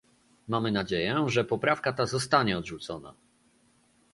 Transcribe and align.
Mamy 0.47 0.71
nadzieję, 0.71 1.25
że 1.27 1.43
poprawka 1.43 1.93
ta 1.93 2.05
zostanie 2.05 2.57
odrzucona 2.57 3.13